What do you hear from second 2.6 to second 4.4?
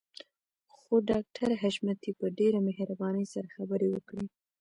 مهربانۍ سره خبرې وکړې.